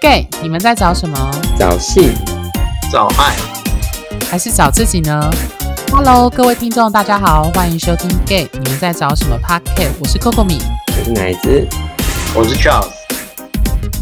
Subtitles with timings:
[0.00, 1.16] gay，你们在找什么？
[1.58, 2.12] 找性，
[2.92, 3.34] 找爱，
[4.30, 5.30] 还是找自己呢
[5.90, 11.66] ？Hello，各位听众，大家好，欢迎收听 gay，你们在找什么 p o c a s t 我是 Coco 米，我是奶子，
[12.34, 12.90] 我是 Charles。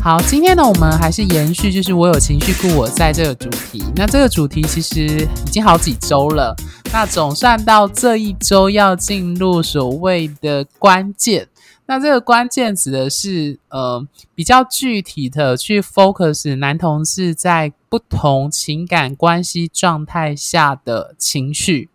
[0.02, 3.84] 好，今天呢，我们还是延续，就是我有情绪故我在这个主题。
[3.95, 5.06] 那这个主题其实
[5.46, 6.54] 已经好几周了，
[6.92, 11.46] 那总算到这一周要进入所谓的关键。
[11.87, 21.91] 那这个关键指的是，呃，比较具体的去 focus 男同志在不同情感关系状态下的情绪。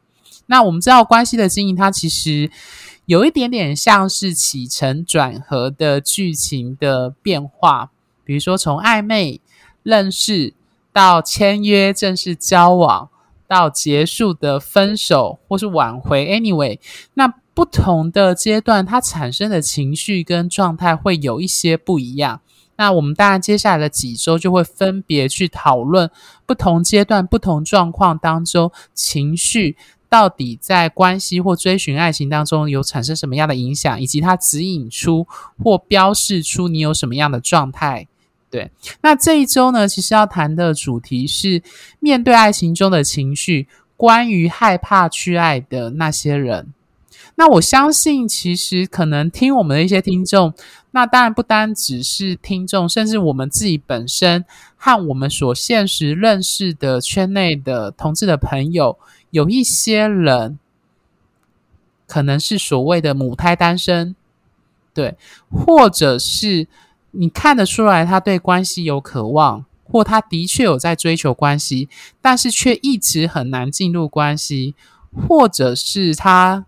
[0.45, 2.51] 那我们知道，关系的经营，它其实
[3.07, 7.89] 有一点点像是起承转合的剧情的变化，
[8.23, 9.41] 比如说从暧昧、
[9.81, 10.53] 认识
[10.93, 13.09] 到签约、正式交往，
[13.47, 16.27] 到结束的分手或是挽回。
[16.27, 16.77] Anyway，
[17.15, 17.33] 那。
[17.59, 22.39] 不同的阶段，它产生的情绪跟状态会有一些不一样。
[22.77, 26.09] 那我们当然接下来的几周就会分别去讨论
[26.45, 29.75] 不同阶段、不同状况当中情绪
[30.07, 35.27] 到底在关系或追寻爱情当中有产生什么样的影响，以及它指引出
[35.61, 38.07] 或标示出你有什么样的状态。
[38.49, 41.61] 对，那这一周呢，其实要谈的主题是
[41.99, 46.73] 面对爱情中的情绪，关于害怕去爱的那些人。
[47.39, 50.53] 那我相信，其实可能听我们的一些听众，
[50.91, 54.43] 那当然不单只是听众，甚至我们自己本身
[54.75, 58.99] 和我们所现实认识的圈内的同志的朋友，
[59.31, 60.59] 有一些人
[62.05, 64.17] 可能是所谓的母胎单身，
[64.93, 65.15] 对，
[65.49, 66.67] 或者是
[67.11, 71.87] 你看得出来他对关系有渴望，或他的确有在追求关系，
[72.19, 74.75] 但是却一直很难进入关系，
[75.25, 76.65] 或者是他。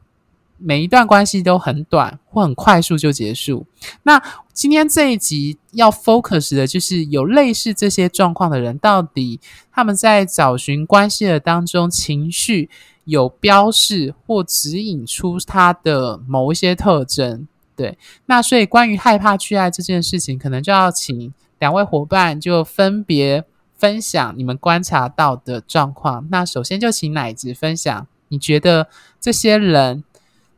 [0.63, 3.65] 每一段关系都很短或很快速就结束。
[4.03, 4.21] 那
[4.53, 9.39] 今天这一集要 focus 的就是有类似这些状况的人，到底
[9.71, 12.69] 他们在找寻关系的当中，情绪
[13.05, 17.47] 有标示或指引出他的某一些特征。
[17.75, 17.97] 对，
[18.27, 23.43] 那所以关于害怕去爱这件事情，可能就要请两位伙伴就分别
[23.75, 26.27] 分享你们观察到的状况。
[26.29, 28.87] 那首先就请奶子分享，你觉得
[29.19, 30.03] 这些人。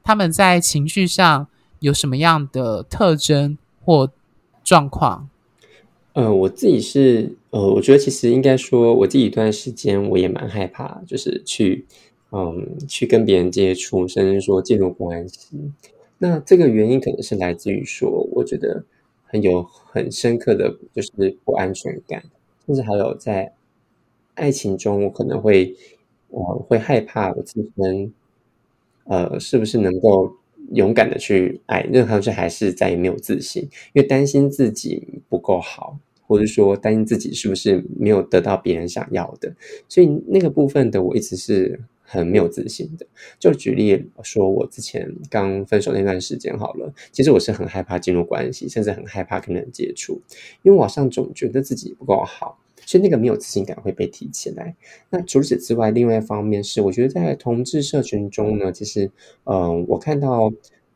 [0.03, 1.47] 他们在情绪上
[1.79, 4.11] 有什么样的特征或
[4.63, 5.29] 状况？
[6.13, 11.85] 呃，我自己是呃，我觉得其实应该说，我自己一段时间我也蛮害怕，就是去
[12.31, 15.71] 嗯去跟别人接触，甚至说进入关系。
[16.19, 18.83] 那这个原因可能是来自于说，我觉得
[19.25, 22.23] 很有很深刻的就是不安全感，
[22.65, 23.53] 甚至还有在
[24.35, 25.75] 爱情中，我可能会
[26.29, 28.13] 我会害怕我自身。
[29.05, 30.33] 呃，是不是能够
[30.71, 31.81] 勇敢的去爱？
[31.81, 39.53] 任何事还是在于没有自信，因为担心自己不够好，或者说担心自己是不是没有得到别人想要的，
[39.89, 43.05] 所以那个部分的我一直是很没有自信的。
[43.37, 50.21] 就举例说，我之前刚分手那段时间好了，其实我是很害怕进入关系，甚至很害怕跟人接触，
[50.61, 52.57] 因为我好像总觉得自己不够好。
[52.85, 54.75] 所以那个没有自信感会被提起来。
[55.09, 59.09] 那除此之外，另外一方面是，我觉得在同志社群中呢，其实，
[59.45, 60.51] 嗯，我看到，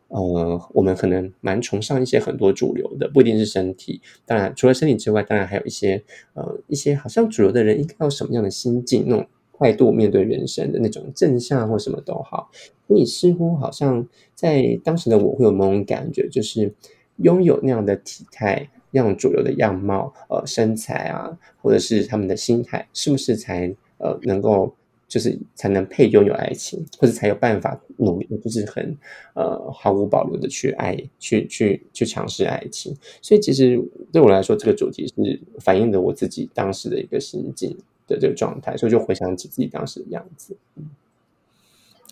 [0.10, 4.02] 呃，我们可能蛮崇尚一些很多主流的，不一定是身体。
[4.26, 6.04] 当然，除了身体之外，当然还有一些，
[6.34, 9.28] 呃，一些好像主流的人应该有什么样的心境、那种
[9.60, 12.50] 态度面对人生的那种正向或什么都好。
[12.88, 16.74] 你似乎好像在当时的我会有某种感觉，就是
[17.18, 18.70] 拥有那样的体态。
[18.98, 24.74] 样主流的样貌，呃，身材啊，或者是他们的心态，是不是才呃能够
[25.08, 28.98] 就是才能配拥有爱情，或者才有办法努力，就是很
[29.34, 32.94] 呃毫无保留的去爱，去去去尝试爱情。
[33.22, 33.82] 所以其实
[34.12, 40.58] 对我来说，这个主题是反映的我自己当时的一个心境的这个状态，所以就回想起自己当时的样子。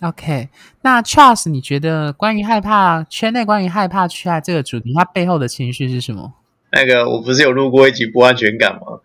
[0.01, 0.49] OK，
[0.81, 6.33] 那 Charles，你觉得关于害怕圈内关于害怕去爱这个主题，它背后的情绪是什么？
[6.75, 8.99] 那个我不是有录过一集不安全感吗？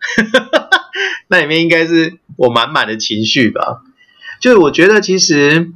[1.29, 3.81] 那里面应该是我满满的情绪吧。
[4.41, 5.71] 就是我觉得其实，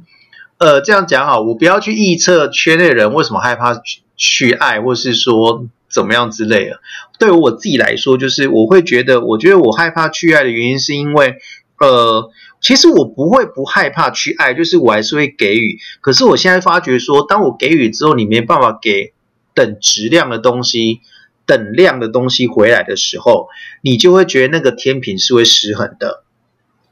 [0.58, 3.80] 呃，这样讲好，我不要去臆测圈内人为什么害怕
[4.14, 6.80] 去爱，或是说怎么样之类的。
[7.18, 11.36] 对于我自己来说，就是我会觉得，我觉得我害怕去爱的原因，是因为，
[11.80, 15.78] 呃，其实我不会不害怕去爱，就是我还是会给予。
[16.02, 19.14] 可是我现在发觉说，当我给予之后，你没办法给
[19.54, 21.00] 等质量的东西。
[21.46, 23.48] 等量的东西回来的时候，
[23.82, 26.24] 你就会觉得那个天平是会失衡的。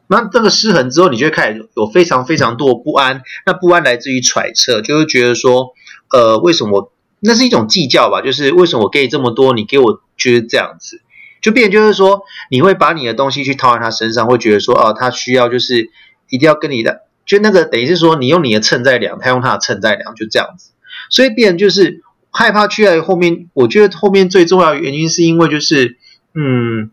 [0.07, 3.23] 那这个失衡之后，你就会开始有非常非常多不安。
[3.47, 5.73] 那不安来自于揣测，就会觉得说，
[6.11, 6.93] 呃，为什么？
[7.21, 11.01] 那是一种计较吧，就是为什么我给你这么多，你给我就是这样子。
[11.41, 15.91] 就变就是说，你会把你的东西去套在他身上，会觉得说，哦，他需要就是
[16.29, 20.73] 一定要跟你的，就那个等于是说，你用你的秤在量，他用他的秤在量，就这样子。
[21.09, 22.03] 所以变就是
[22.35, 25.97] 害怕去爱后面，我觉得后面最重要的原因是因为就是，
[26.35, 26.91] 嗯，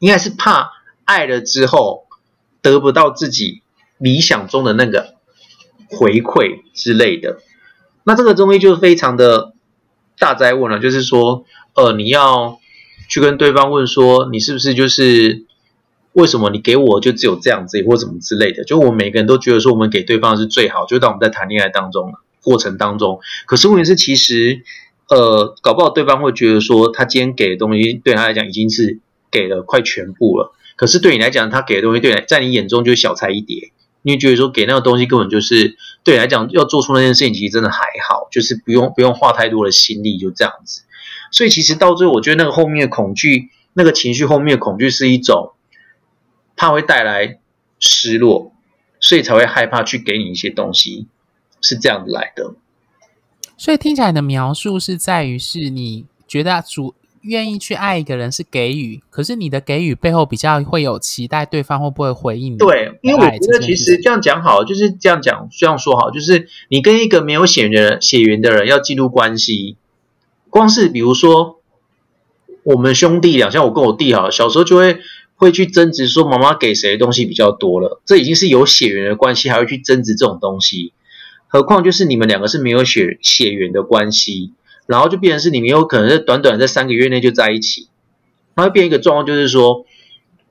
[0.00, 0.72] 应该是怕
[1.04, 2.06] 爱了之后
[2.60, 3.62] 得不到自己
[3.98, 5.14] 理想中的那个
[5.88, 7.38] 回馈之类的。
[8.02, 9.52] 那这个东西就非常的
[10.18, 11.44] 大灾问了，就是说，
[11.74, 12.58] 呃，你要。
[13.06, 15.44] 去跟对方问说，你是不是就是
[16.14, 18.64] 为什么你给我就只有这样子，或什么之类的？
[18.64, 23.18] 就我们每个人都觉得说，我们给对方是最好，就当我们在谈恋爱当中了过程当中。
[23.46, 24.62] 可是问题是，其实
[25.08, 29.00] 呃，搞不好对方会觉得说，他今天给的东西对他来讲已经是
[29.30, 30.54] 给了快全部了。
[30.76, 33.72] 可是对你来讲，他给的东西对你在你眼中就是小菜一碟。
[34.06, 40.82] 你觉得说给那个东西根本就是对你来讲要做出那件事情，其实真的还好，就是不用不用花太多的心力，就这样子。
[41.32, 45.52] 所以其实到最后，我觉得那个后面的恐惧，那个情绪后面的恐惧是一种
[46.54, 47.38] 怕会带来
[47.80, 48.52] 失落，
[49.00, 51.06] 所以才会害怕去给你一些东西，
[51.64, 52.54] 是这样子来的。
[53.56, 62.58] 所以听起来的描述是在于，是你觉得主愿意去爱一个人是给予，可是你的给予背后比较会有期待，对方会不会回应？
[62.58, 69.76] 对，因为我觉得其实这样讲好，就是这样讲，这样说好，就是你跟一个没有血缘血缘的人要进入关系。
[70.50, 71.60] 光是比如说，
[72.64, 74.98] 我们兄弟俩，像我跟我弟哈，小时候就会
[75.36, 78.02] 会去争执，说妈妈给谁的东西比较多了。
[78.04, 80.92] 这已经是有血缘的关系，还会去争执这种东西。
[81.54, 84.52] 何况就是你们两个是没有血血缘的关系，
[84.86, 87.88] 然后就变成是你们有可能在短短在三个月内就在一起，
[88.56, 89.86] 然后变一个状况，就是说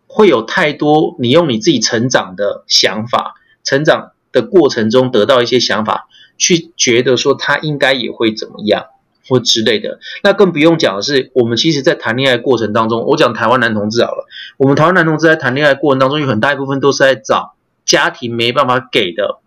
[0.07, 3.33] 会有太多你用你自己成长的想法，
[3.65, 6.07] 成长的过程中得到一些想法，
[6.37, 8.85] 去觉得说他应该也会怎么样。
[9.29, 14.25] 或之类的，那更不用讲的是，我们其实，在谈恋爱过程当中，我讲台湾男同志好了，
[14.57, 17.55] 我们台湾男同志在谈恋爱过程当中，有很大一部分都是在找
[17.85, 19.39] 家庭没办法给的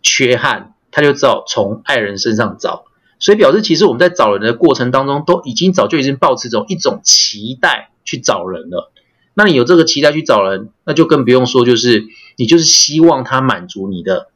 [0.00, 2.84] 缺憾，他就知道从爱人身上找，
[3.18, 8.92] 所以表示其实我们在找人的过程当中，都已经早就已经抱持种一种期待去找人了。
[9.34, 12.04] 那你有这个期待去找人，那就更不用说，就是
[12.36, 14.28] 你就是希望他满足你的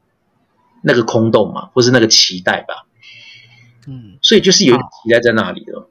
[0.82, 2.86] 那个空洞嘛，或是那个期待吧。
[3.86, 5.88] 嗯，所以就是有期待在那里的。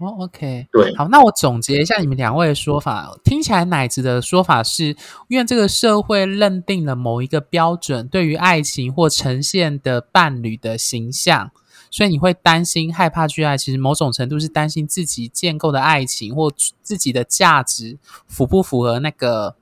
[0.00, 4.96] 哦，OK，对，好，那我总结一下你们两位的说法，听起来奶子的说法是，
[5.28, 11.50] 因为这个社会认定了某一个标准，对于爱情或呈现的伴侣的形象，
[11.90, 16.50] 所以你会担心、害怕去爱，其实某种程度是担心自己建构的爱情或
[16.82, 19.54] 自己的价值符不符合那个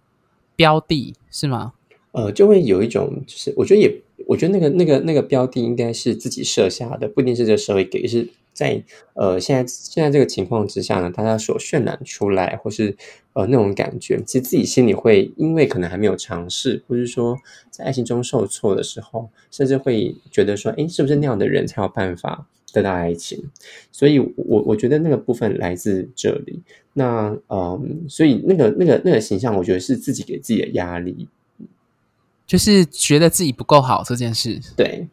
[0.55, 1.73] 标的，是吗？
[2.13, 4.03] 呃，就会有一种，就是我觉得也。
[4.27, 8.07] 我觉得那个、那个、那个标的应该是自己设下的，不一定是这个社会给。
[8.07, 8.29] 是
[8.59, 8.83] 在
[9.15, 12.97] 呃现在现在这个情况之下呢，大家所渲染出来，或是
[13.35, 17.39] 呃那种感觉，其实自己心里会因为可能还没有尝试，或是说
[17.71, 23.49] 在爱情中受挫的时候，甚至会觉得说，哎，是不是那样的人才有办法得到爱情？
[23.93, 26.61] 所以，我我觉得那个部分来自这里。
[26.95, 31.29] 那嗯，所以那个那个那个形象，我觉得是自己给自己的压力。
[32.45, 35.07] 就是觉得自己不够好这件事，对，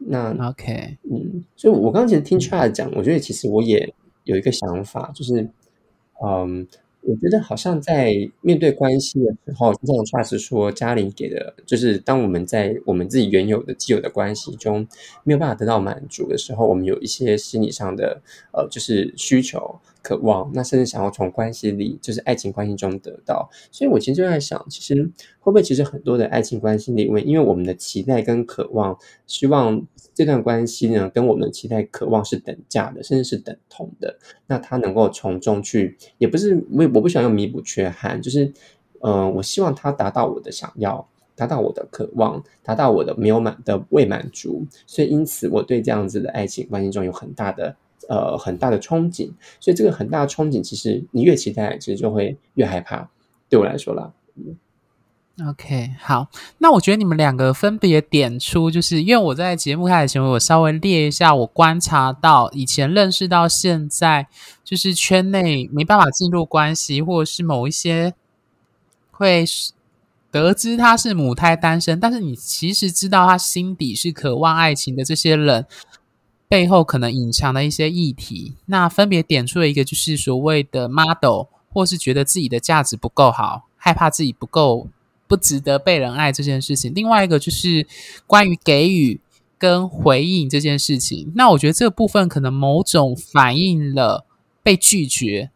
[0.00, 3.94] 那 OK，嗯，所以我刚刚其实听 Charles 讲，我觉得其实我也
[4.24, 5.48] 有一个想法，就是，
[6.24, 6.66] 嗯。
[7.02, 14.86] 我觉得好像在面对关系的时候，这种话是说家里给的，就是当我们在我们自己原有的既有的关系中
[15.24, 18.20] 没有办法得到满足的时候，我们有一些心理上的
[18.52, 23.50] 呃，就是需求、渴望，那甚至想要从关系里，就是爱情关系中得到。
[23.72, 24.94] 所以我其实就在想，其实
[25.40, 29.86] 会不会其实很多的爱情关系里面，因为我们的期待跟渴望，希望
[30.20, 38.52] 这段关系呢跟我们期待、渴望是等价的，甚至是等同的，那他能够从中去，也不是为我不想要弥补缺憾，就是，
[39.00, 47.74] 嗯，我希望他达到我的想要，达到我的渴望，达到我的没有满的未满足，所以因此我对这样子的爱情关系中有很大的
[48.10, 53.08] 呃很大的憧憬，所以这个很大的憧憬，其实你越期待，其实就会越害怕。
[53.48, 54.12] 对我来说啦。
[54.36, 54.54] 嗯
[55.48, 64.28] OK，好，那我觉得你们两个分别点出，就是因为我在节目开始前，我稍微列一下，我观察到以前认识到现在，
[64.62, 68.12] 就是圈内没办法进入关系，或者是某一些
[69.10, 69.46] 会
[70.30, 75.64] 得知他是母胎单身，但是你其实知道他心底是渴望爱情的这些人，
[76.48, 84.88] 背后可能隐藏的一些议题，那分别点出了一个，就是所谓的 model，或是觉得自己的价值不够好，害怕自己不够。
[85.30, 87.86] 不值得被人爱这件事情，另外一个就是
[88.26, 89.20] 关于给予
[89.56, 91.32] 跟回应这件事情。
[91.36, 94.26] 那我觉得这个部分可能某种反映了
[94.64, 95.52] 被拒绝，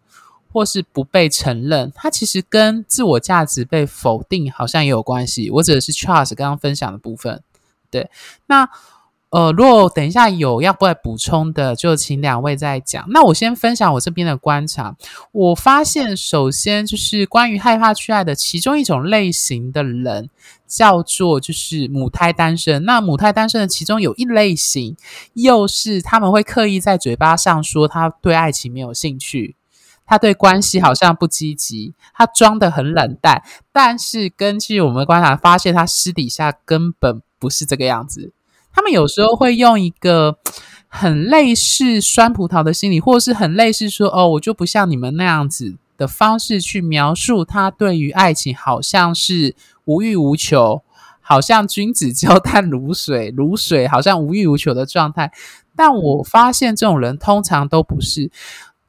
[0.52, 5.50] 或是不被承认，它其实跟自我价值被否定好像也有关系。
[5.50, 7.42] 我指的是 Charles 刚刚分享的部分。
[7.90, 8.08] 对，
[8.46, 8.70] 那。
[9.34, 13.04] 呃，如果等一下有要不要补充的，就请两位再讲。
[13.08, 14.94] 那我先分享我这边的观察。
[15.32, 20.30] 我发现，首先就是关于害怕去爱的其中一种类型的人，
[20.68, 22.84] 叫做就是母胎单身。
[22.84, 24.96] 那母胎单身的其中有一类型，
[25.32, 29.56] 又是他们会刻意在嘴巴上说他对爱情没有兴趣，
[30.06, 33.42] 他对关系好像不积极，他装的很冷淡。
[33.72, 38.32] 但是根据我们的观察，发现他私底下根本不是这个样子。
[38.74, 40.36] 他们有时候会用一个
[40.88, 49.54] 很类似酸葡萄的心理，或者是很类似说“哦，我就不像你们那样子”的方式去描述他对于爱情好像是
[49.84, 50.82] 无欲无求，
[51.20, 55.30] 好像君子交淡如水，如水好像无欲无求的状态。
[55.76, 58.30] 但我发现这种人通常都不是。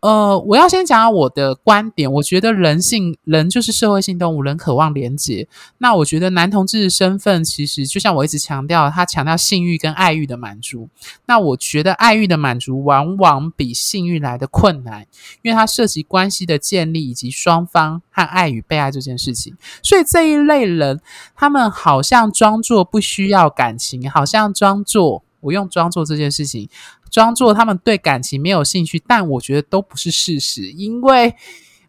[0.02, 2.12] 呃，我要先讲讲我的观点。
[2.14, 5.48] 我觉得人性，人就是社会性动物，人渴望连接。
[5.80, 10.90] 那我觉得男同志的身份，其实就像我一直强调，他强调性欲跟爱欲的满足。
[11.26, 15.08] 那我觉得爱欲的满足往往比性欲来的困难，
[15.42, 19.58] 因为它涉及关系的建立以及双方和爱与被爱这件事情。
[19.82, 21.02] 所以这一类人，
[21.36, 26.70] 他们好像装作不需要感情，好像装作我用装作这件事情。
[27.16, 30.70] 装作他们对感情没有兴趣，但我觉得都不是事实。
[30.70, 31.34] 因为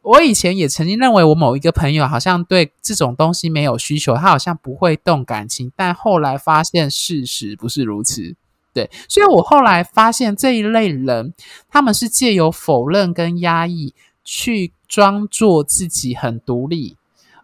[0.02, 8.36] 我以前也曾经认为我某一个朋友好像对这种东西没有需求，他好像不会动感情，但后来发现事实不是如此。
[8.72, 11.34] 对，所以我后来发现这一类人，
[11.68, 16.96] 他们是借由否认跟压抑，去装作自己很独立。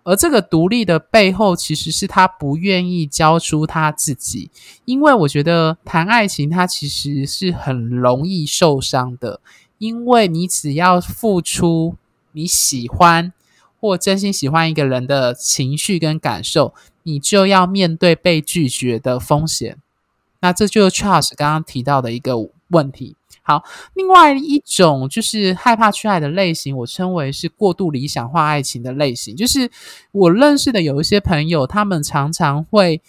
[0.04, 4.50] 而这个独立的背后，其实是他不愿意交出他自己，
[4.84, 9.40] 因为我觉得谈爱情，他其实是很容易受伤的，
[9.78, 11.96] 因为你只要付出
[12.32, 13.32] 你喜欢
[13.80, 19.78] 或真心喜欢一个人的情绪跟感受，你就要面对被拒绝的风险。
[20.40, 22.34] 那这就是 Charles 刚刚提到的一个
[22.68, 23.14] 问题。
[23.44, 23.62] 好，
[23.94, 29.34] 另外一种就是害怕去爱的类型，我称为是过度理想化爱情的类型。
[29.34, 29.68] 就是
[30.12, 33.02] 我认识的有一些朋友，他们常常会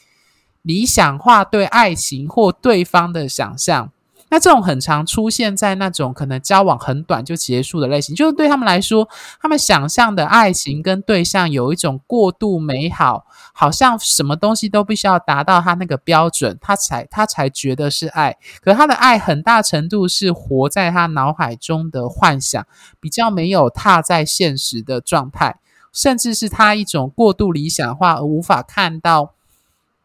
[0.63, 3.91] 理想化对爱情或对方的想象。
[4.33, 9.07] 那这种很常出现在那种可能交往很短就结束的类型，就是对他们来说，
[9.39, 18.35] 他们想象的爱情跟对象有一种过度美好，好像什么东西都必须要达到他那个标准，他才他才觉得是爱。
[18.59, 22.65] 可他的爱很大程度是活在他脑海中的幻想，
[22.99, 25.59] 比较没有踏在现实的状态，
[25.91, 29.35] 甚至是他一种过度理想化而无法看到。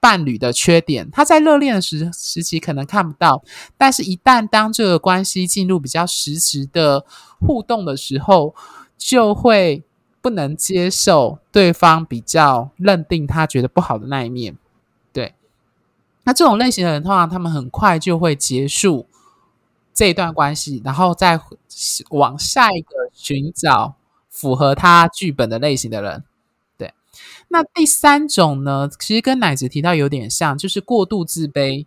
[0.00, 3.43] 伴侣的缺点，他在热恋的时时期可能看不到，
[3.76, 7.05] 但是一旦当这个关系进入比较实质的
[7.40, 8.55] 互动的时候，
[8.97, 9.83] 就会
[10.21, 14.57] 不能接受对方比较认定他觉得不好的那一面。
[15.12, 15.35] 对，
[16.25, 19.07] 那这种类型的人，通常他们很快就会结束
[19.93, 21.40] 这一段关系，然后再
[22.11, 23.97] 往下一个寻找
[24.31, 26.25] 符合他剧本的类型的人。
[27.49, 31.87] 那第三种呢，其实跟奶子提到有点像，就是过度自卑。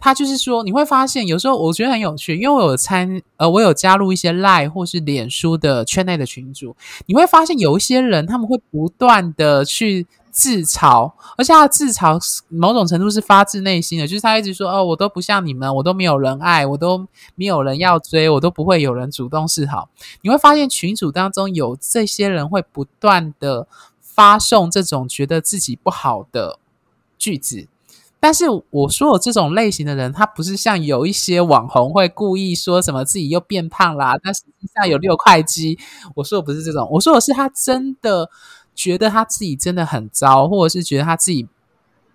[0.00, 19.90] 他就是说，你会发现有时候我觉得很有趣，因为我有参呃，我有加入一些赖或是脸书的圈内的群组，你会发现有一些人他们会不断的去自嘲，而且他自嘲某种程度是发自内心的，就是他一直说哦，我都不像你们，我都没有人爱，我都没有人要追，我都不会有人主动示好。
[20.22, 23.66] 你会发现群组当中有这些人会不断的。
[24.18, 26.58] 发送这种觉得自己不好的
[27.16, 27.68] 句子，
[28.18, 35.78] 但是我说我这种类型的人，他不是像有一些网红会故意说什么自己又变胖啦，但实际上有六块肌。
[36.16, 38.28] 我说我不是这种，我说我是他真的
[38.74, 41.46] 觉得他自己真的很糟，或者是觉得他自己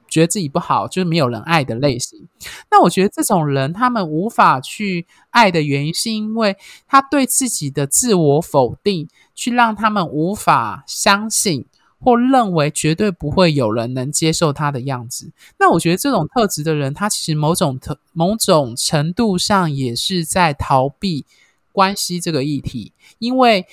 [0.10, 2.28] 觉得自己不好，就是没有人爱的类型。
[2.70, 11.66] 那我觉得这种人他们无法去爱的原因，是因为他对自己的自我否定，去让他们无法相信。
[12.04, 21.26] 或认为绝对不会有人能接受他的样子，那我觉得这种特质的人，他其实某种特某种程度上也是在逃避
[21.72, 23.66] 关系这个议题，因为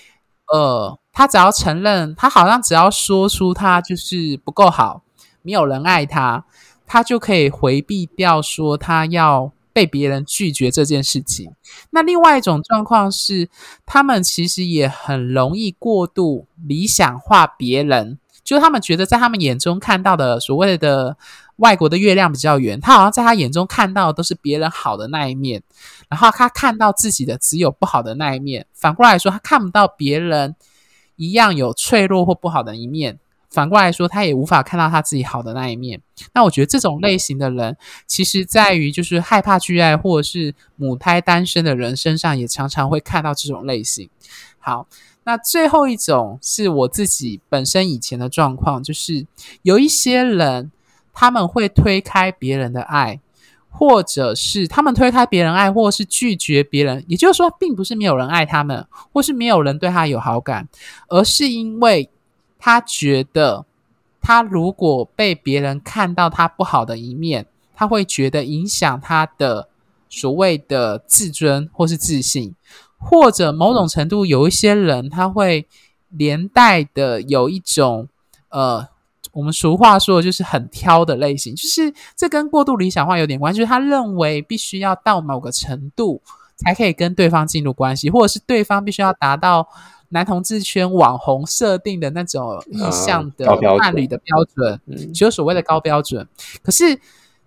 [0.52, 5.02] 呃，他只要承认，他好像只要说出他就是不够好，
[5.42, 6.44] 没有人爱他，
[6.86, 9.52] 他就可以回避掉说他要。
[9.72, 11.52] 被别人拒绝这件事情，
[11.90, 13.48] 那另外一种状况是，
[13.86, 21.16] 他们其实也很容易过度理想化别人，就他们觉得在他们眼中看到的所谓的
[21.56, 25.62] 外国的月亮比较圆，他好像在他眼中看到的都是别人好的那一面，
[26.08, 28.66] 然后他看到自己的只有不好的那一面。
[28.74, 30.56] 反过来说，他看不到别人
[31.16, 33.18] 一样有脆弱或不好的一面。
[33.50, 36.00] 反过来说，他也无法看到他自己好的那一面。
[36.32, 37.76] 那我觉得这种类型的人，
[38.06, 44.08] 其实在于就是害怕去爱或者是母胎单身的人身上，也常常会看到这种类型。
[44.60, 44.86] 好，
[45.24, 49.26] 那最后一种是我自己本身以前的状况，就是
[49.62, 50.70] 有一些人
[51.12, 53.18] 他们会推开别人的爱，
[53.68, 57.04] 或者是他们推开别人爱，或者是拒绝别人。
[57.08, 60.68] 也就是说，并不是没有人爱他们，或是没有人对他有好感，
[61.08, 62.08] 而是因为。
[62.62, 63.64] 他觉得，
[64.20, 69.68] 他如果被别人看到他不好的一面，他会觉得影响他的
[70.10, 72.54] 所谓的自尊或是自信，
[72.98, 75.66] 或者某种程度有一些人他会
[76.10, 78.08] 连带的有一种
[78.50, 78.86] 呃，
[79.32, 86.20] 我们俗话说的就是很挑的类型，就是这跟过度理想化有点关系，就是他认为必须要到某个程度
[86.56, 89.66] 才可以跟对方进入关系，或者是对方必须要达到。
[90.10, 93.46] 男同志圈网红设定的那种意向的
[93.78, 94.80] 伴侣的标准，
[95.14, 96.26] 只有所谓的高标准。
[96.62, 97.00] 可是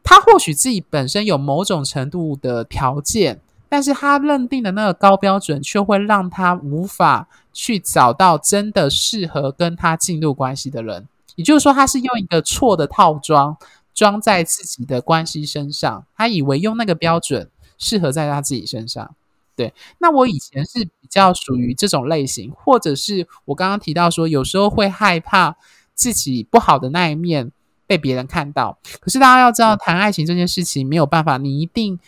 [0.03, 3.39] 他或许自己本身有某种程度的条件，
[3.69, 11.07] 但是他认定的那个高标准，却会让他无法去找到真的适合跟他进入关系的人。
[11.35, 13.57] 也就是说，他是用一个错的套装
[13.93, 19.15] 装在自己的关系身上，他以为用那个标准适合在他自己身上。
[19.55, 25.55] 对，那我以前是比较属于这种类型，或者是我刚刚提到说，有时候会害怕
[25.93, 27.51] 自己不好的那一面
[27.85, 28.79] 被别人看到。
[28.99, 31.99] 可是大家要知道，谈爱情这件事情没有办法，你一定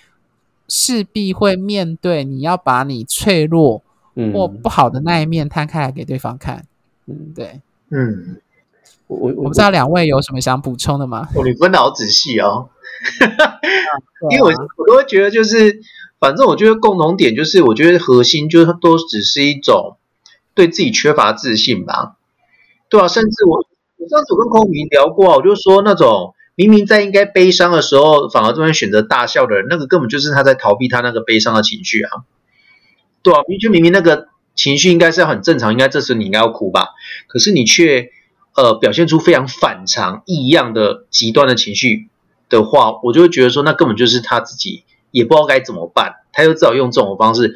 [0.68, 3.84] 势必会面对，你要把你脆弱
[4.34, 6.66] 或不好的那一面摊开来给对方看。
[7.06, 7.62] 嗯，对，
[7.92, 8.42] 嗯，
[9.06, 11.30] 我我我不知道两位有什么想补充的吗？
[11.36, 12.70] 哦，你分的好仔细哦，
[14.32, 15.80] 因为我我都会觉得就是。
[16.26, 19.98] 反正我觉得共同点就是，我觉得核心就是都只是一种
[20.56, 22.16] 对自己缺乏自信吧，
[22.90, 23.58] 对啊，甚至我
[23.98, 32.24] 我上次跟空明聊过，我就说那种明明在应该悲伤的时候，反而这边选择大笑的人，那个根本就是他在逃避他那个悲伤的情绪啊，
[33.22, 36.88] 对啊，明就明明那个情绪应该是要很正常，应该这时候你应该要哭吧，
[37.28, 38.10] 可是你却
[38.56, 42.10] 呃表现出非常反常异样的极端的情绪
[42.50, 44.86] 的话，我就会觉得说，那根本就是他自己。
[45.16, 47.56] 也不知道该怎么办，他就只好用这种方式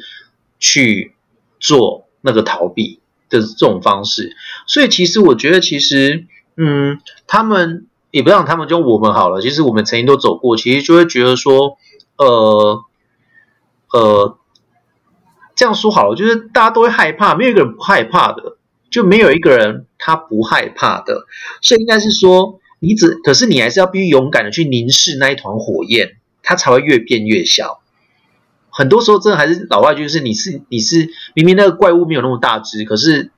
[0.58, 1.14] 去
[1.58, 4.34] 做那个逃避的这种方式。
[4.66, 6.24] 所以其实我觉得，其实
[6.56, 9.42] 嗯，他们也不让他们就我们好了。
[9.42, 11.76] 其实我们曾经都走过，其实就会觉得说，
[12.16, 12.82] 呃
[13.92, 14.38] 呃，
[15.54, 18.56] 这样说好了，就是大家都会害怕，没有一个人不害怕的，
[18.90, 21.26] 就没有一个人他不害怕的。
[21.60, 26.16] 所以应该是说，你只可是你还是要必须勇敢的去凝视那一团火焰。
[26.50, 27.80] 它才会越变越小。
[28.70, 33.30] 很多时候，真的还是老外，就是你是你是明明那个怪物没有那么大只，可是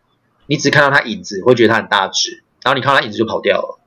[0.46, 3.78] 你只看到它影子，会觉得它很大只，然后你看到它影子就跑掉了。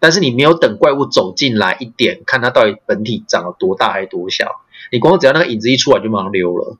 [0.00, 6.78] 但是你没有等怪物走进来一点，看它到底本体长了多大还是多小，你光只要那个影子一出来就马上溜了。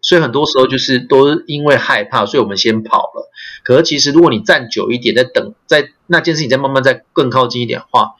[0.00, 3.28] 所以很多时候就是都是因为害怕，所以我们先跑了。
[3.64, 8.14] 可是其实如果你站久一点，再等，在那件事情再慢慢再更靠近一点的话，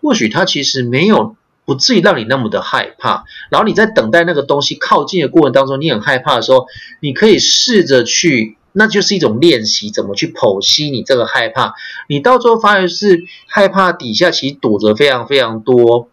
[0.00, 1.34] 或许它其实没有。
[1.64, 6.66] 不至于让你那么的害怕，然后你在等待那个东西靠近的过程当中，你很害怕的时候，
[7.00, 11.74] 你可以试着去，那就是一种练习，怎么去剖析你这个害怕。
[12.08, 16.08] 你到最后发现是害怕底下其实躲着非常非常多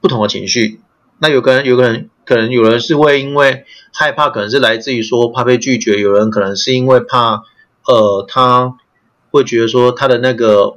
[0.00, 0.80] 不同的情绪。
[1.18, 7.42] 那有个人，有个人可能有人是会因为害怕，可能是来自于说怕被拒绝；有人可能是因为怕，
[7.86, 8.76] 呃，他
[9.30, 10.76] 会觉得说他的那个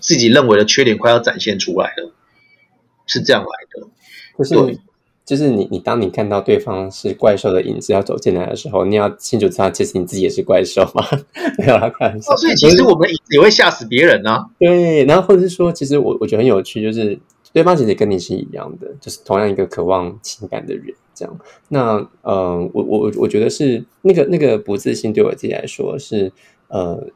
[0.00, 2.10] 自己认为的缺点快要展现出来了。
[3.06, 3.86] 是这样来的，
[4.38, 4.78] 就是
[5.24, 11.04] 就是你你当你看到对方是怪兽的影子要走进来的时候，你要清楚知道，其实你自己也是怪兽嘛。
[11.58, 12.36] 没有啦，开玩笑。
[12.36, 14.44] 所以其实我们也会吓死别人呢。
[14.58, 17.18] 对，然后或者是说，其实我我觉得很有趣，就是
[17.52, 20.86] 对方其实跟你是一样的，就是同样一个渴望情感的人。
[21.14, 21.38] 这样，
[21.68, 26.32] 那呃，我我我觉得是那个那个不自信，对我自己来说是
[26.68, 27.06] 呃。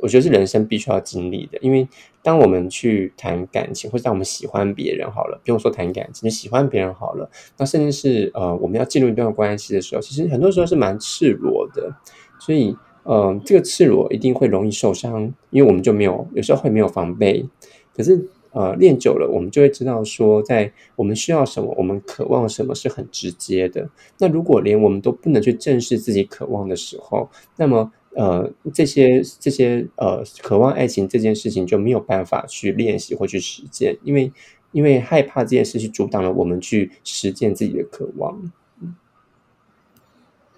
[0.00, 1.86] 我觉得是人生必须要经历的，因为
[2.24, 11.94] 当我们去谈感情，或者当我们喜欢别人好了，不用说谈感情，你喜欢别人好了，那甚至是呃，我们要进入一段关系的时候，其实很多时候是蛮赤裸的，
[12.40, 17.46] 所以呃，这个赤裸一定会容易受伤，因为我们就没有有时候会没有防备，
[17.94, 23.86] 可是呃，练久了，我们就会知道说，在我们需要什么，我们渴望什么是很直接的。
[24.18, 27.92] 那如果连我们都不能去正视自己渴望的时候，那么。
[28.16, 34.32] 呃，这些这些呃，渴望爱情这件事情就没有办法去练习或去实践，因为
[34.72, 38.52] 因为害怕这件事情阻挡了我们去实践自己的渴望。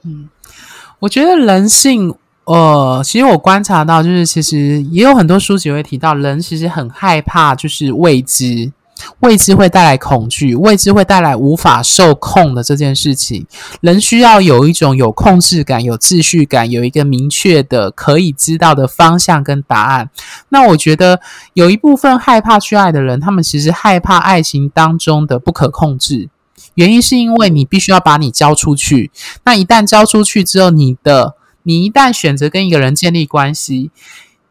[0.03, 0.29] 嗯，
[1.01, 2.14] 我觉得人性
[2.45, 8.73] 呃，其实我观察到，就是其实也有很多书籍会提到，人其实很害怕就是未知。
[9.21, 13.47] 未知会带来恐惧，未知会带来无法受控的这件事情。
[13.81, 20.11] 人需要有一种有控制感、有秩序感，有一个明确的可以知道的方向跟答案。
[20.49, 21.21] 那我觉得
[21.55, 26.29] 有一部分害怕去爱的人，他们其实害怕爱情当中的不可控制。
[26.75, 29.11] 原因是因为你必须要把你交出去。
[29.45, 33.91] 那一旦交出去之后，你的你一旦选择跟一个人建立关系。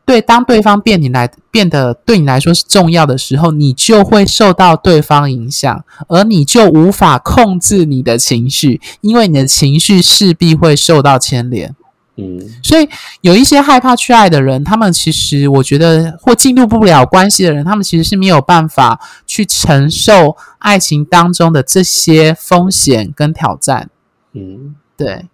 [0.05, 11.75] 对，当对方变你来变得对你来说是重要的时候，你就会受到对方影响，而你就无法控制你的情绪，因为你的情绪势必会受到牵连。
[12.17, 12.87] 嗯，所以
[13.21, 23.89] 有一些害怕去爱的人，他们其实我觉得或进入不了关系的人，他们其实是没有办法去承受爱情当中的这些风险跟挑战。
[24.33, 25.25] 嗯，对，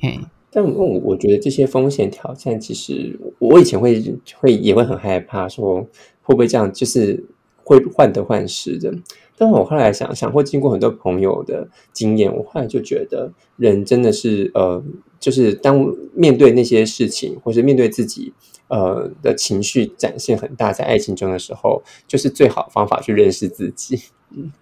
[0.00, 0.20] 嘿。
[0.56, 4.00] 但我我觉得这些风险挑战，其实我以前会
[4.38, 5.80] 会也会很害怕，说
[6.22, 7.24] 会不会这样，就是
[7.64, 8.94] 会患得患失的。
[9.36, 14.80] 但我后来想想，或经过很多朋友的经验，我后来就觉得，人真的是呃，
[15.18, 18.32] 就是当面对那些事情，或是面对自己
[18.68, 24.02] 呃的情绪展现很大，在爱情中的时候，就是最好方法去认识自己。
[24.30, 24.52] 嗯，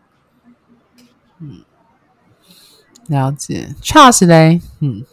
[3.08, 5.04] 了解，Charles 嘞，嗯。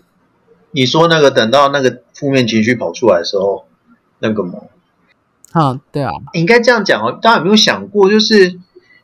[0.72, 3.66] 你说那个等到那个负面情绪跑出来的时候，
[4.20, 4.54] 那个吗？
[5.52, 7.18] 啊，对啊，应该这样讲哦。
[7.22, 8.60] 大家有没有想过，就是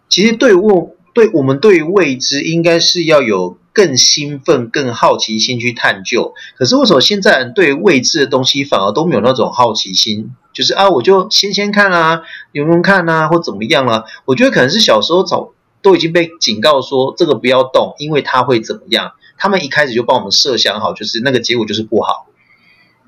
[0.08, 6.34] 其实对我对我们对于未知，应该是要有更兴奋、更好奇心去探究。
[6.56, 10.36] 可是为什么现在人对未知的东西反而都没有那种好奇心？
[10.54, 14.04] 就是啊，我就先先看啊，用用看啊，或怎么样啊？
[14.26, 15.52] 我觉得可能是小时候早
[15.82, 19.14] 都已经被警告说这个不要动，因为它会怎么样。
[19.38, 22.28] 他们一开始就帮我们设想好，就是那个结果就是不好，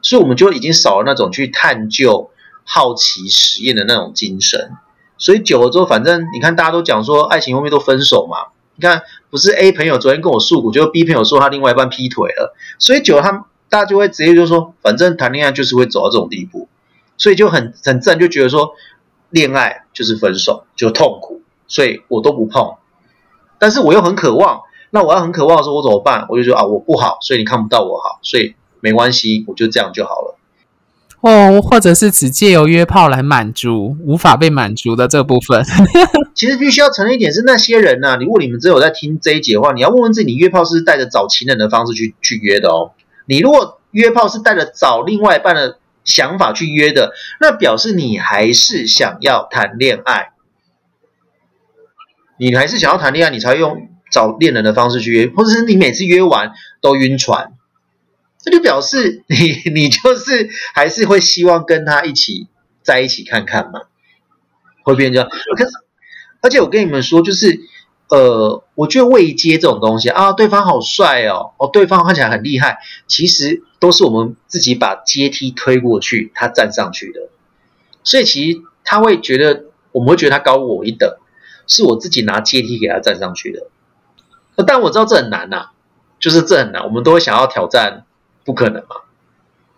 [0.01, 2.29] 所以我们就已经少了那种去探究、
[2.63, 4.71] 好奇、实验的那种精神。
[5.17, 8.53] 所以久了之后，反正你看，大家都讲说爱情后面都分手嘛。
[8.75, 12.55] 你看，不是 A 朋友昨天跟我诉苦，就 B 朋友说他另外一半劈腿了。
[12.77, 16.69] 所以久了，他们大家就会直接就说，反正谈恋爱就是会走到这种地步，
[17.17, 18.75] 所以就很很自然就觉得说，
[19.31, 22.75] 恋爱就是分手，就痛苦，所以我都不碰。
[23.57, 24.61] 但是我又很渴望。
[24.91, 26.26] 那我要很渴望的时候，我怎么办？
[26.30, 30.38] 我就说啊，我不好，所以你看不到我好，所以没关系，我就这样就好了。
[31.19, 35.63] 哦，或者是只借由约炮来满足无法被满足的这部分。
[36.34, 42.91] 其实必须要承认一点是，那些人呐，如果你们只有在听这一节的话，你要问问自己，你约炮是带着找情人的方式去去约的哦。
[43.26, 50.30] 你如果约炮是带着找另外一半的想法去约的，那表示你还是想要谈恋爱，
[52.39, 53.89] 你还是想要谈恋爱，你才用。
[54.11, 57.53] 找恋人的方式去约，或者是你每次约完都晕船，
[58.39, 59.35] 这就表示你
[59.73, 62.47] 你就是还是会希望跟他一起
[62.81, 63.81] 在一起看看嘛，
[64.83, 65.27] 会变这样。
[65.29, 65.71] 可是，
[66.41, 67.59] 而且我跟你们说，就是
[68.09, 77.29] 呃，我觉得未接这种东西啊，对方好帅哦，哦，对方看起来很厉害，其实都是我们自己把阶梯推过去，他站上去的。
[78.03, 81.17] 所以其实他会觉得，我们会觉得他高我一等，
[81.67, 83.67] 是我自己拿阶梯给他站上去的。
[84.65, 85.67] 但我知道这很难呐，
[86.19, 88.05] 就是这很难，我们都会想要挑战，
[88.43, 88.95] 不可能嘛，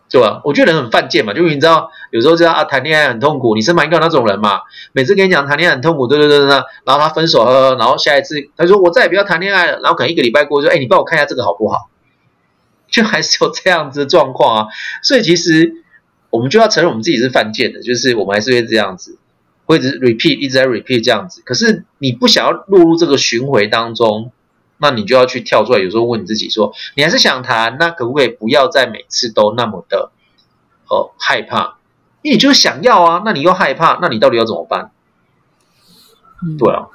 [0.09, 0.41] 对吧？
[0.43, 4.61] 我觉得人很犯贱嘛，就你知道，有时候知道啊，谈恋爱很痛苦，你身旁应该有那种人嘛，
[4.93, 6.47] 每次跟你讲谈恋爱很痛苦，对对对对，
[6.85, 11.89] 然后他分手了，然后下一次他说我再也不要谈恋爱了，然后可能一个礼拜过说，哎，你帮我看一下这个好不好？
[12.89, 14.67] 就还是有这样子的状况啊，
[15.03, 15.73] 所以其实
[16.31, 19.19] 我们就要承认我们自己是犯贱的，就是我们还是会这样子，
[19.65, 24.31] 会一直 repeat 一直在 repeat 这样子，可是你不想要落入这个循环当中。
[24.81, 30.11] 那你就要去跳出来，有时候问你自己说：你还是想谈，那可不可以不要再每次都那么的
[30.89, 31.75] 呃害怕？
[32.21, 34.91] 因为你就是想要啊，那你又害怕，那你到底要怎么办？
[36.57, 36.87] 对啊，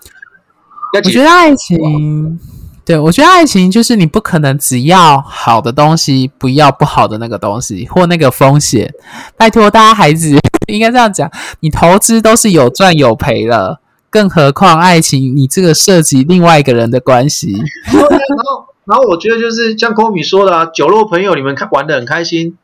[0.94, 2.40] 我觉得爱情，
[2.84, 8.92] 对我觉得爱情就是你不可能只要好的东西，不要不好的那个东西或那个风险。
[9.36, 13.80] 拜托大家，孩子应该这样讲，你投资都是有赚有赔的。
[14.14, 17.53] 更何况爱情，你这个涉及另外一个人的关系。
[17.90, 22.57] 然后，然后我觉得就是像科米说的啊，酒肉朋友，你们看玩的很开心，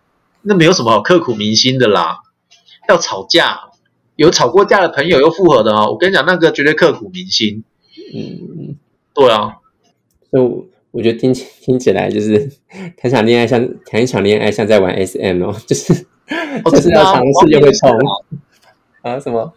[0.43, 2.19] 那没有什么好刻骨铭心的啦。
[2.89, 3.63] 要吵架，
[4.15, 7.65] 有吵过架的朋友又复合的啊，我跟你讲，那个绝对刻骨铭心。
[8.15, 8.77] 嗯，
[9.13, 9.57] 对啊。
[10.31, 10.43] 所以
[10.93, 12.49] 我觉得听听起来就是
[12.97, 15.93] 谈场恋爱像谈一场恋爱像在玩 SM 哦，就是
[16.65, 17.99] 就是要尝试又会痛
[19.03, 19.53] 啊什么。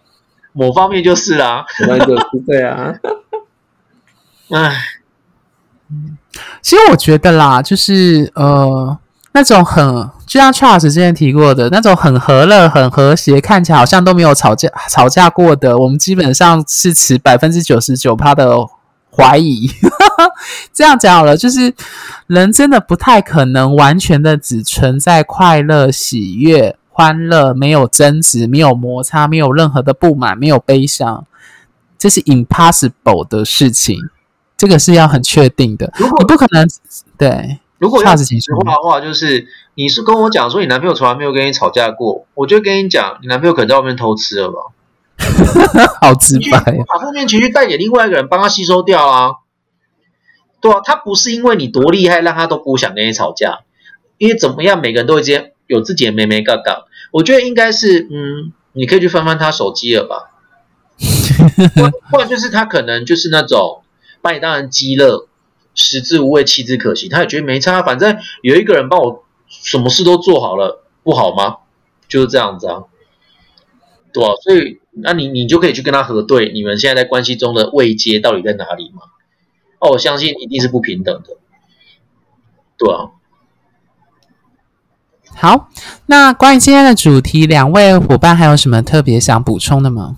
[0.54, 2.94] 某方面就是啦，某方面就是对啊。
[4.52, 4.76] 唉，
[6.62, 8.98] 其实我觉得啦，就是呃，
[9.32, 18.58] 那种很，就像 Charles 之前提过的那种很和乐、很和谐，看起来好像都没有吵架、吵架过的，我们基本上是持百分之九十九趴的
[19.10, 19.72] 怀疑。
[20.74, 21.74] 这样讲好了，就是
[22.28, 31.26] 人真的不太可能完全的只存在快乐、喜悦、欢乐，没有争执、没有摩擦、没有任何的不满、没有悲伤，
[31.98, 33.98] 这是 impossible 的事情。
[34.56, 36.66] 这个是要很确定的，如果你不可能
[37.18, 37.60] 对。
[37.80, 44.58] 如果要 Charles 请说实话的话，就是你是跟我讲说你男朋友从来没有跟你吵架过，我就跟你讲，你男朋友可能在外面偷吃了吧？
[46.00, 49.32] 好直白哦，把负面情绪带给另外一个人，帮他吸收掉啊。
[50.62, 53.60] 对啊，他不是因为你多厉害，让他都不想跟你吵架，
[54.18, 56.86] 因为怎么样，每个人都会接有自己的妹妹杠杠。
[57.12, 60.32] 我觉得应该是，嗯，你可以去翻翻他手机了吧，
[61.76, 63.84] 或 或者就是他可能就是那种
[64.22, 65.28] 把你当成鸡肋，
[65.76, 71.58] 食之无味，弃之可惜，他也觉得没差，反正有一个人帮我什么事都做好了，不好吗？
[72.08, 72.84] 就是这样子啊，
[74.12, 79.02] 对啊，所以那你你就可以去跟他核对，你们现在在关系中的位阶到底在哪里嘛？
[79.80, 81.38] 哦，我相信一定是不平等的，
[82.78, 83.12] 对啊。
[85.36, 85.70] 好，
[86.06, 90.16] 那关于今天的主题，两位伙伴还有什么特别想补充的吗？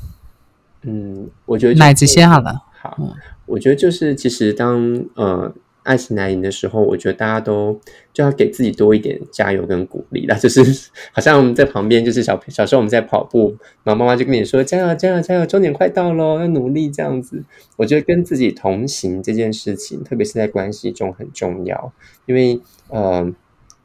[0.83, 2.61] 嗯，我觉得就奶子先好了。
[2.79, 3.11] 好嗯，
[3.47, 5.51] 我觉得就是其实当呃
[5.81, 7.79] 爱情来临的时候，我觉得大家都
[8.13, 10.35] 就要给自己多一点加油跟鼓励啦。
[10.35, 10.61] 就是
[11.11, 17.43] 好像我们在旁边，就是小小时候我们在跑步，然后妈妈就跟你说加油加油加油，终点快到喽，要努力这样子。
[17.77, 21.91] 我觉得跟自己同行这件事情，特别是在关系中很重要，
[22.27, 23.33] 因为呃。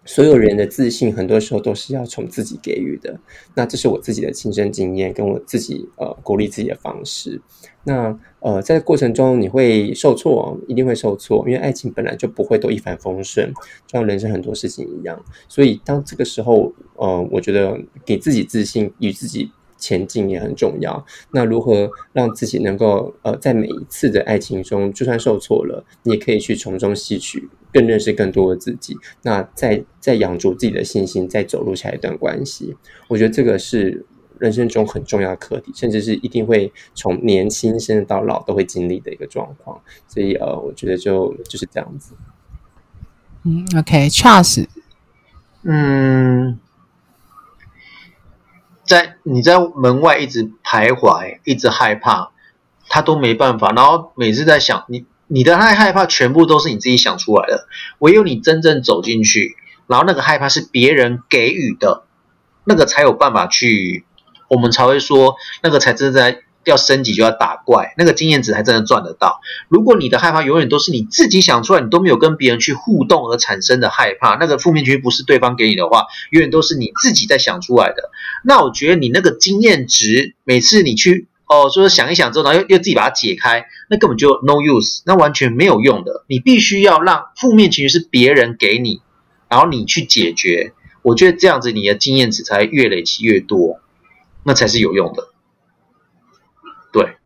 [0.04, 3.20] 所有人的自信，很多时候都是要从自己给予的。
[3.54, 7.40] 那这是我自己的亲身经验，跟我自己呃鼓励自己的方式。
[7.84, 13.52] 那呃，在过程中你会受挫，一定会受挫，因为爱情本来就不会都一帆风顺，
[13.86, 15.22] 就像人生很多事情一样。
[15.48, 21.04] 所以当这个时候，呃，我觉得给自己自信，与自己前进也很重要。
[21.32, 28.96] 那如何让自己能够呃，在每一次的爱情中，就算受挫了，你也可以去从中吸取，更认识更多的自己。
[29.22, 32.76] 那再再养足自己的信心，再走入下一段关系。
[33.08, 34.04] 我觉得这个是
[34.38, 39.80] 人生中很重要的课题，甚至是一定会从年轻甚至到老都会经历的一个状况。
[40.06, 42.14] 所以呃，我觉得就就是这样子。
[43.44, 44.66] 嗯，OK，Charles，
[45.62, 46.58] 嗯，
[48.90, 52.32] 在你在门外一直徘徊，一直害怕，
[52.88, 53.70] 他都没办法。
[53.70, 57.68] 然后每次在想你，你的害害怕全部都是你自己想出来的，
[58.00, 59.54] 唯有你真正走进去，
[59.86, 62.02] 然后那个害怕是别人给予的，
[62.64, 64.04] 那个才有办法去，
[64.48, 69.40] 我们才会说那个才真正在要升级就要打怪，那个经验值才真的赚得到。
[69.68, 78.10] 如果你的害怕永远都是你自己想出来，你都没有跟别人去互动而产生的害怕，那个负面情绪不是对方给你的话，永远都是你自己在想出来的。
[78.44, 86.24] 那我觉得你那个经验值，每次你去哦，说想一想之后，然后又又自己把它解开，那根本就 no use，那完全没有用的。
[86.28, 89.02] 你必须要让负面情绪是别人给你，
[89.48, 90.74] 然后你去解决。
[91.02, 93.80] 我觉得这样子你的经验值才越累积越多，
[94.44, 95.28] 那才是有用的。
[96.92, 97.16] 对。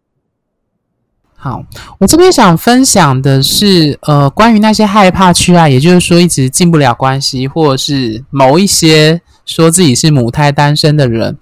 [1.45, 1.63] 好，
[1.99, 11.37] 我这边想分享的是，呃，关于那些害怕去爱，也就是说一直进不了关系，或者是某一些说自己是母胎单身的人，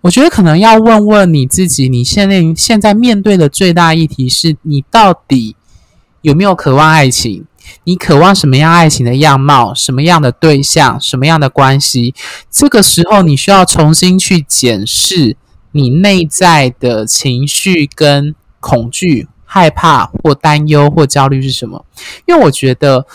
[0.00, 5.54] 我觉得可能要问问你自己，你现在现在面对的最大议题是你到底
[6.22, 7.44] 有没有渴望爱情？
[7.84, 9.74] 你渴望什么样爱情的样貌？
[9.74, 10.98] 什么样的对象？
[10.98, 12.14] 什么样的关系？
[12.50, 15.36] 这个时候，你需要重新去检视
[15.72, 21.84] 你内在的情绪跟恐惧、害怕或担忧或焦虑是什么？
[22.26, 23.06] 因为我觉得，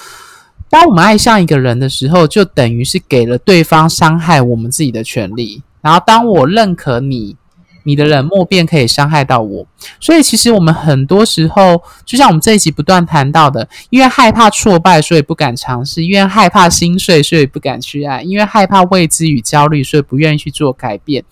[0.69, 5.63] 当我们爱上一个人的时候，就等于是给了对方伤害我们自己的权利。
[5.82, 7.36] 然后，当我认可你，
[7.84, 9.65] 你的冷漠便可以伤害到我。
[10.00, 21.23] 所以，其实我们很多时候，就像我们这一集不断谈到的，因为害怕挫败，所以不敢尝试；因为害怕心碎，所以不敢去爱；因为害怕未知与焦虑，所以不愿意去做改变；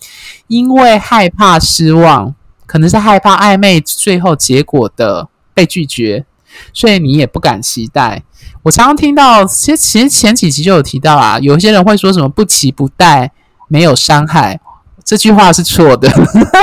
[0.48, 2.34] 因为害怕失望，
[2.66, 6.26] 可能是害怕暧昧最后结果的被拒绝，
[6.74, 8.24] 所以你也不敢期待。
[8.64, 13.32] 我常常听到，其实其实前几集就有提到啊，有些人会说什么“不期不待，
[13.68, 14.60] 没有伤害”，
[15.06, 16.12] 这句话是错的，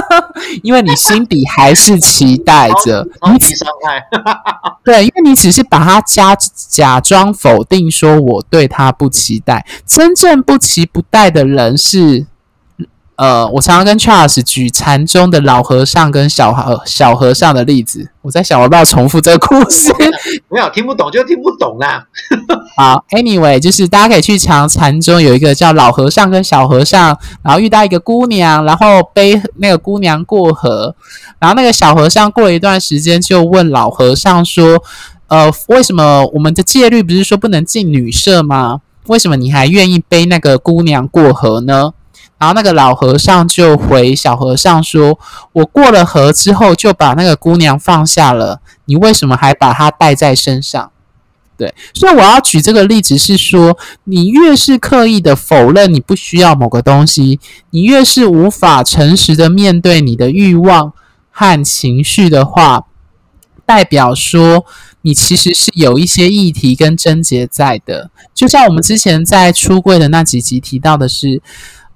[0.63, 4.03] 因为你心底还是期待着， 你超级伤害。
[4.85, 6.37] 对，因为你只是把它假
[6.69, 9.65] 假装否定，说我对他不期待。
[9.87, 12.27] 真正不期不待的人是，
[13.23, 18.09] 呃，我常常跟 Charles 举禅宗的老和尚跟小和小和尚的例子。
[18.21, 19.95] 我在想，我要不要重复这个故事？
[20.51, 22.05] 没有听不懂就听不懂啦。
[22.77, 30.97] 好，Anyway，就是大家可以去尝禅宗有一个叫老和尚跟小和尚，然后遇到一个姑娘，然后背那个姑娘过河，
[31.39, 34.83] 然后那个小和尚过了一段时间就问老和尚说
[35.31, 38.81] ：“呃，为什么我们的戒律不是说不能进女色吗？
[39.07, 41.93] 为什么你还愿意背那个姑娘过河呢？”
[42.43, 45.17] 然后那个老和尚就回小和尚说
[45.55, 50.91] ：“我过了河之后就把那个姑娘放下了，你为什么还把她带在身上？”
[51.57, 57.39] 对，所以我要举这个例子是说，你越是刻意的否认你不需要某个东西，
[57.71, 60.93] 你越是无法诚实的面对你的欲望
[61.31, 62.87] 和情绪的话，
[63.65, 64.67] 代表说
[65.03, 68.11] 你其实是有一些议题跟症结在的。
[68.35, 71.41] 就像我们之前在出柜的那几集提到的是。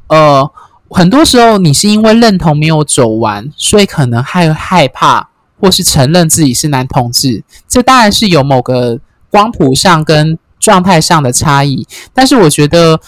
[0.09, 0.51] 呃，
[0.89, 7.43] 很多时候你是因为认同没有走完，所以可能害害怕，或是承认自己是男同志。
[7.69, 11.87] 这当然是有某个光谱上跟状态上的差异。
[12.15, 13.01] 但是我觉得，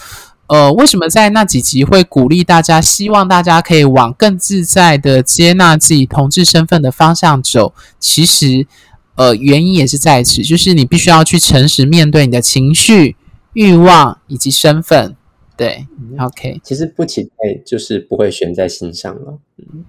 [0.48, 7.72] 呃，为什么在那几集会鼓励大家，希望大家可以往更自在的接纳自己同志身份的方向走？
[8.00, 8.66] 其实，
[9.14, 13.14] 呃，原因也是在此，就是你必须要去诚实面对你的情绪、
[13.52, 15.14] 欲望以及身份。
[15.59, 15.85] 对
[16.21, 17.31] ，OK，其实不期待
[17.66, 19.38] 就是不会悬在心上了。
[19.59, 19.85] 嗯，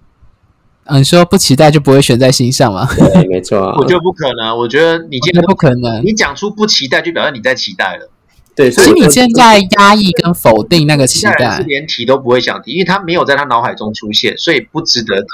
[0.98, 2.88] 你说不期待就不会悬在心上吗？
[2.98, 3.60] 对，没错。
[3.78, 8.10] 我觉得不可能，我觉得你今天不可能，你讲出不期待，就表示你在期待了。
[8.56, 15.28] 对，所以你现在压抑跟否定那个期待，是连提都不会想提，因为他没有在他脑海中出现，所以不值得提。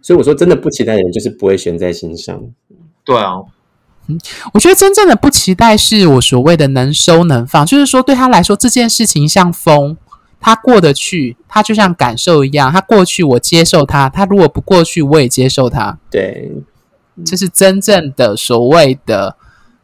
[0.00, 2.40] 所以我说，真的不期待的人就是不会悬在心上。
[3.04, 3.42] 对啊。
[4.08, 4.18] 嗯，
[4.52, 9.96] 我觉得真正的不期待是我所谓的能收能放，就是说对他来说这件事情像风，
[10.40, 15.98] 他过得去，他就像感受一样，他过去我接受他，他如果不过去我也接受他。
[16.10, 16.52] 对，
[17.24, 19.36] 这是真正的所谓的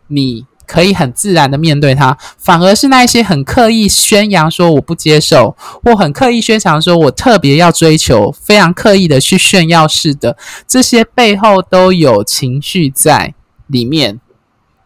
[0.08, 13.34] 你可以很自然的面对他，反而是那一些很刻意宣扬说我不接受，或很刻意宣扬说我特别要追求，非常刻意的去炫耀式的，这些背后都有情绪在。
[13.72, 14.20] 里面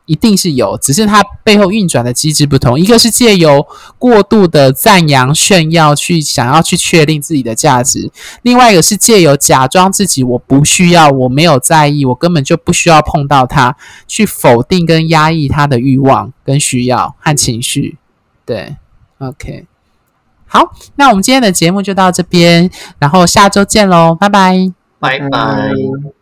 [0.06, 2.78] 一定是有，只是它背后运转的机制不同。
[2.78, 3.66] 一个是借由
[3.98, 8.10] 过度的赞扬炫耀去想要去确定自己的价值，
[8.42, 17.98] 另外一个是借由假装自己我不需要，我没有在意，我根本就不需要碰到他，去否定跟压抑他的欲望跟需要和情绪。
[18.44, 18.76] 对
[19.18, 19.66] ，OK，
[20.46, 22.70] 好，那我们今天的节目就到这边，
[23.00, 26.15] 然后下周见喽，拜拜，拜拜。